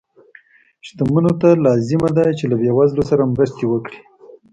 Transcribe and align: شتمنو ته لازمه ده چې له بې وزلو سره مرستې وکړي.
شتمنو 0.85 1.31
ته 1.41 1.49
لازمه 1.65 2.09
ده 2.17 2.25
چې 2.37 2.45
له 2.51 2.55
بې 2.61 2.71
وزلو 2.77 3.03
سره 3.09 3.29
مرستې 3.33 3.65
وکړي. 3.67 3.99